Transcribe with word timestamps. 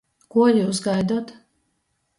Kuo 0.35 0.47
jius 0.55 0.79
gaidot? 0.87 1.27